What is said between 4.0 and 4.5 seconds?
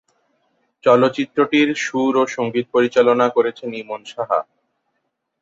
Saha.